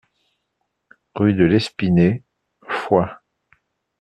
Rue 1.13 1.35
de 1.35 1.43
l'Espinet, 1.45 2.23
Foix 2.67 3.19